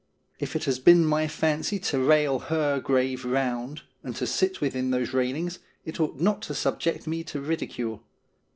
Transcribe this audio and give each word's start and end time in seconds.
If 0.39 0.55
it 0.55 0.63
has 0.63 0.79
been 0.79 1.05
my 1.05 1.27
fancy 1.27 1.77
to 1.81 1.99
rail 1.99 2.39
her 2.49 2.79
grave 2.79 3.23
round, 3.23 3.83
and 4.01 4.15
to 4.15 4.25
sit 4.25 4.59
within 4.59 4.89
those 4.89 5.13
railings, 5.13 5.59
it 5.85 5.99
ought 5.99 6.19
not 6.19 6.41
to 6.49 6.55
subject 6.55 7.05
me 7.05 7.23
to 7.25 7.39
ridicule. 7.39 8.01